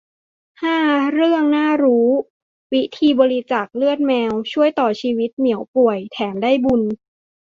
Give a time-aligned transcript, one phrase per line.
[0.61, 0.77] ห้า
[1.13, 2.07] เรื่องน่ารู้
[2.73, 6.81] วิธีบริจาคเลือดแมว ช่วยต่อชีวิตเหมียวป่วย แถมได้บุญ